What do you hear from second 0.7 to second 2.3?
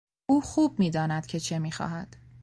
میداند که چه میخواهد.